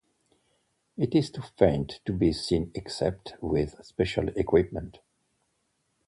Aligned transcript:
It 0.97 1.13
is 1.13 1.29
too 1.29 1.43
faint 1.57 1.99
to 2.07 2.13
be 2.13 2.33
seen 2.33 2.71
except 2.73 3.35
with 3.39 3.85
special 3.85 4.29
equipment. 4.29 4.97